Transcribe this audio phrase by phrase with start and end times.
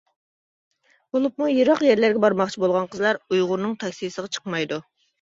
[1.17, 4.87] بولۇپمۇ يىراق يەرلەرگە بارماقچى بولغان قىزلار ئۇيغۇرنىڭ تاكسىسىغا چىقمايدۇ.